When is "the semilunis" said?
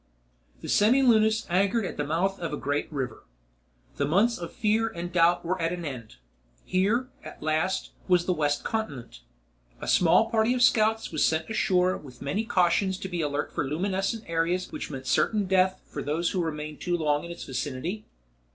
0.61-1.45